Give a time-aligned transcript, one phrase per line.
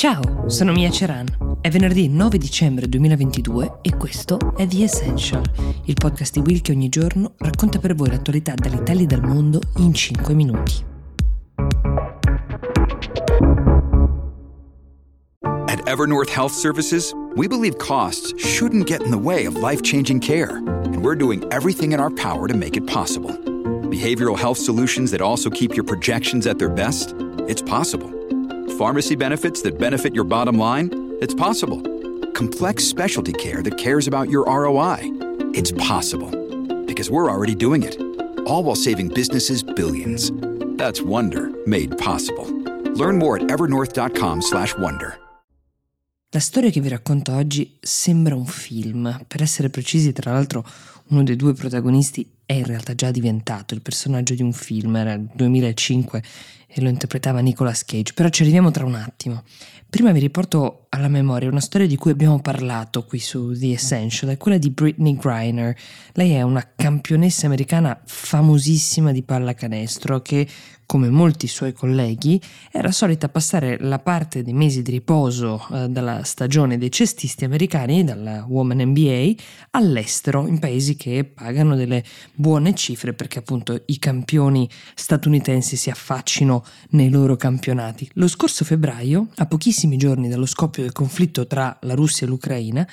[0.00, 1.58] Ciao, sono Mia Ceran.
[1.60, 5.42] È venerdì 9 dicembre 2022 e questo è The Essential,
[5.84, 9.60] il podcast di Will che ogni giorno racconta per voi l'attualità dall'Italia e dal mondo
[9.76, 10.82] in 5 minuti.
[15.66, 20.62] At Evernorth Health Services, we believe costs shouldn't get in the way of life-changing care,
[20.66, 23.38] and we're doing everything in our power to make it possible.
[23.90, 27.14] Behavioral health solutions that also keep your projections at their best?
[27.46, 28.18] It's possible
[28.80, 30.88] pharmacy benefits that benefit your bottom line?
[31.20, 31.82] It's possible.
[32.32, 35.00] Complex specialty care that cares about your ROI?
[35.52, 36.30] It's possible.
[36.86, 37.98] Because we're already doing it.
[38.46, 40.32] All while saving businesses billions.
[40.78, 42.46] That's Wonder made possible.
[42.94, 45.18] Learn more at evernorth.com/wonder.
[46.32, 49.24] La storia che vi racconto oggi sembra un film.
[49.28, 50.64] Per essere precisi, tra l'altro,
[51.08, 55.12] uno dei due protagonisti è in realtà già diventato il personaggio di un film, era
[55.12, 56.22] il 2005
[56.66, 59.44] e lo interpretava Nicolas Cage, però ci arriviamo tra un attimo.
[59.88, 64.32] Prima vi riporto alla memoria una storia di cui abbiamo parlato qui su The Essential,
[64.32, 65.76] è quella di Britney Griner.
[66.14, 70.48] Lei è una campionessa americana famosissima di pallacanestro che
[70.90, 76.24] come molti suoi colleghi, era solita passare la parte dei mesi di riposo eh, dalla
[76.24, 79.34] stagione dei cestisti americani, dalla Woman NBA,
[79.70, 82.02] all'estero, in paesi che pagano delle
[82.40, 88.10] buone cifre perché appunto i campioni statunitensi si affaccino nei loro campionati.
[88.14, 92.88] Lo scorso febbraio, a pochissimi giorni dallo scoppio del conflitto tra la Russia e l'Ucraina,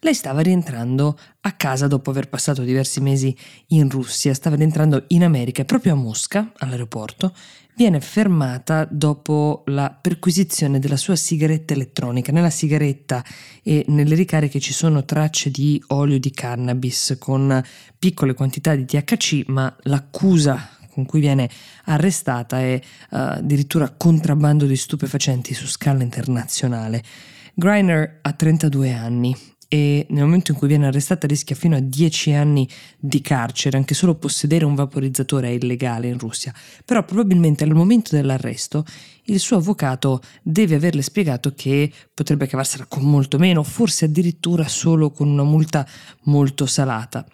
[0.00, 3.36] lei stava rientrando a casa dopo aver passato diversi mesi
[3.68, 7.34] in Russia, stava rientrando in America proprio a Mosca, all'aeroporto,
[7.76, 12.32] viene fermata dopo la perquisizione della sua sigaretta elettronica.
[12.32, 13.24] Nella sigaretta
[13.62, 17.62] e nelle ricariche ci sono tracce di olio di cannabis con
[17.98, 21.48] piccole quantità di THC, ma l'accusa con cui viene
[21.84, 27.02] arrestata è uh, addirittura contrabbando di stupefacenti su scala internazionale.
[27.54, 29.36] Griner ha 32 anni
[29.72, 33.94] e nel momento in cui viene arrestata rischia fino a 10 anni di carcere, anche
[33.94, 36.52] solo possedere un vaporizzatore è illegale in Russia.
[36.84, 38.84] Però probabilmente al momento dell'arresto
[39.26, 45.12] il suo avvocato deve averle spiegato che potrebbe cavarsela con molto meno, forse addirittura solo
[45.12, 45.86] con una multa
[46.24, 47.24] molto salata.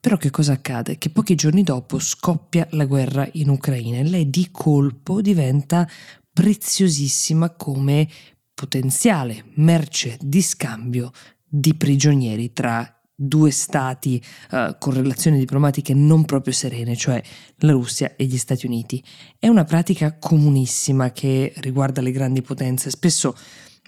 [0.00, 0.98] Però che cosa accade?
[0.98, 5.88] Che pochi giorni dopo scoppia la guerra in Ucraina e lei di colpo diventa
[6.32, 8.08] preziosissima come
[8.52, 11.12] potenziale merce di scambio
[11.56, 14.20] di prigionieri tra due stati
[14.50, 17.22] uh, con relazioni diplomatiche non proprio serene, cioè
[17.58, 19.00] la Russia e gli Stati Uniti.
[19.38, 22.90] È una pratica comunissima che riguarda le grandi potenze.
[22.90, 23.36] Spesso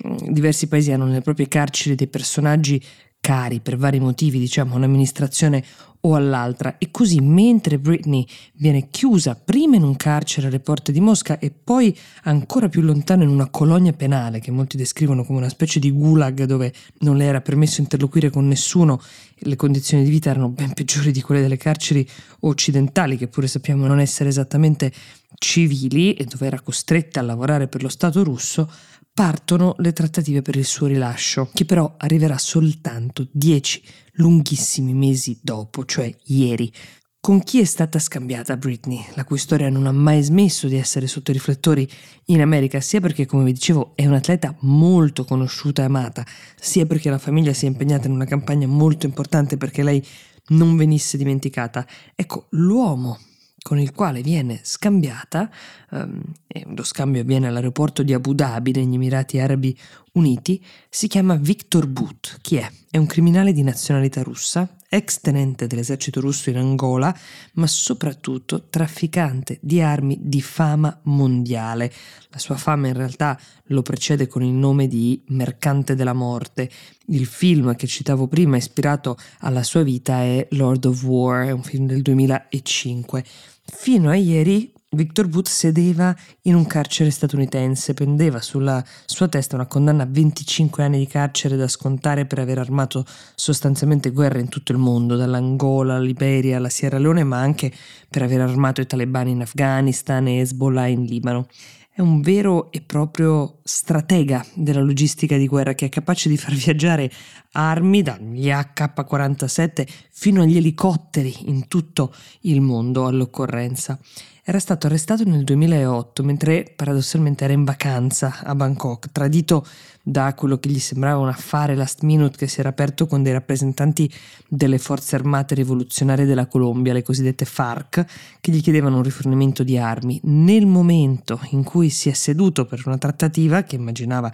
[0.04, 2.80] mh, mm, diversi paesi hanno nelle proprie carceri dei personaggi
[3.20, 5.64] cari per vari motivi, diciamo un'amministrazione
[6.06, 6.78] o all'altra.
[6.78, 11.50] E così mentre Britney viene chiusa prima in un carcere alle porte di Mosca e
[11.50, 15.90] poi ancora più lontano in una colonia penale che molti descrivono come una specie di
[15.90, 19.00] gulag dove non le era permesso interloquire con nessuno,
[19.38, 22.08] le condizioni di vita erano ben peggiori di quelle delle carceri
[22.40, 24.92] occidentali che pure sappiamo non essere esattamente
[25.38, 28.70] civili e dove era costretta a lavorare per lo Stato russo,
[29.16, 33.82] partono le trattative per il suo rilascio, che però arriverà soltanto dieci
[34.16, 36.70] lunghissimi mesi dopo, cioè ieri.
[37.18, 41.06] Con chi è stata scambiata Britney, la cui storia non ha mai smesso di essere
[41.06, 41.88] sotto i riflettori
[42.26, 46.22] in America, sia perché, come vi dicevo, è un'atleta molto conosciuta e amata,
[46.54, 50.06] sia perché la famiglia si è impegnata in una campagna molto importante perché lei
[50.48, 51.86] non venisse dimenticata.
[52.14, 53.18] Ecco, l'uomo
[53.66, 55.50] con il quale viene scambiata,
[55.90, 59.76] um, e lo scambio avviene all'aeroporto di Abu Dhabi negli Emirati Arabi
[60.12, 62.38] Uniti, si chiama Viktor But.
[62.42, 62.70] Chi è?
[62.88, 67.16] È un criminale di nazionalità russa, ex tenente dell'esercito russo in Angola,
[67.54, 71.92] ma soprattutto trafficante di armi di fama mondiale.
[72.30, 76.70] La sua fama in realtà lo precede con il nome di Mercante della Morte.
[77.06, 81.62] Il film che citavo prima, ispirato alla sua vita, è Lord of War, è un
[81.62, 83.24] film del 2005.
[83.64, 89.66] Fino a ieri Victor Booth sedeva in un carcere statunitense, pendeva sulla sua testa una
[89.66, 94.70] condanna a 25 anni di carcere da scontare per aver armato sostanzialmente guerra in tutto
[94.70, 97.72] il mondo, dall'Angola, alla Liberia, alla Sierra Leone, ma anche
[98.08, 101.48] per aver armato i talebani in Afghanistan e Hezbollah in Libano.
[101.90, 106.52] È un vero e proprio stratega della logistica di guerra che è capace di far
[106.54, 107.10] viaggiare
[107.52, 113.98] armi dagli AK-47 fino agli elicotteri in tutto il mondo all'occorrenza
[114.48, 119.66] era stato arrestato nel 2008 mentre paradossalmente era in vacanza a Bangkok, tradito
[120.00, 123.32] da quello che gli sembrava un affare last minute che si era aperto con dei
[123.32, 124.08] rappresentanti
[124.46, 128.06] delle forze armate rivoluzionarie della Colombia, le cosiddette FARC,
[128.40, 130.20] che gli chiedevano un rifornimento di armi.
[130.22, 134.32] Nel momento in cui si è seduto per una trattativa che immaginava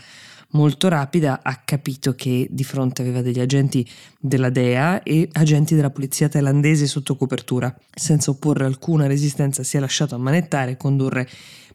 [0.53, 3.89] molto rapida ha capito che di fronte aveva degli agenti
[4.19, 7.75] della DEA e agenti della polizia thailandese sotto copertura.
[7.95, 11.29] Senza opporre alcuna resistenza si è lasciato ammanettare e condurre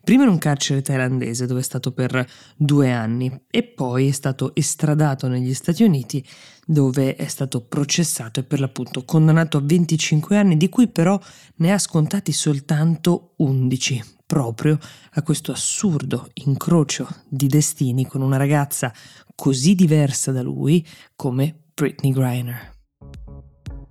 [0.03, 2.25] prima in un carcere thailandese dove è stato per
[2.55, 6.25] due anni e poi è stato estradato negli Stati Uniti
[6.65, 11.19] dove è stato processato e per l'appunto condannato a 25 anni di cui però
[11.55, 14.77] ne ha scontati soltanto 11 proprio
[15.13, 18.93] a questo assurdo incrocio di destini con una ragazza
[19.35, 20.85] così diversa da lui
[21.15, 22.76] come Britney Griner.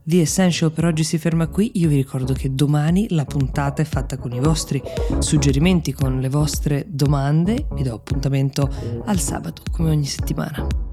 [0.08, 3.84] The Essential per oggi si ferma qui, io vi ricordo che domani la puntata è
[3.84, 4.80] fatta con i vostri
[5.18, 8.70] suggerimenti, con le vostre domande, vi do appuntamento
[9.06, 10.85] al sabato come ogni settimana.